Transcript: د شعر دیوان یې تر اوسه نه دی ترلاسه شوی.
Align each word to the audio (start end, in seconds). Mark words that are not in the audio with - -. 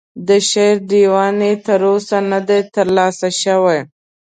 د 0.27 0.29
شعر 0.49 0.75
دیوان 0.91 1.35
یې 1.47 1.53
تر 1.65 1.81
اوسه 1.89 2.17
نه 2.31 2.39
دی 2.47 2.59
ترلاسه 2.75 3.29
شوی. 3.41 3.79